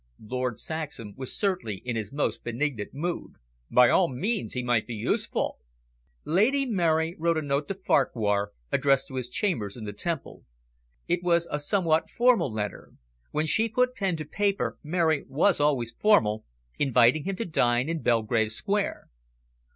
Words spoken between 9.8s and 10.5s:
the Temple.